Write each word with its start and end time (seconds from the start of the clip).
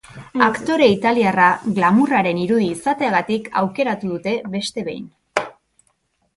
Aktore 0.43 0.87
italiarra 0.93 1.49
glamourraren 1.75 2.41
irudi 2.45 2.71
izateagatik 2.77 3.53
aukeratu 3.63 4.13
dute 4.17 4.37
beste 4.59 4.89
behin. 4.91 5.09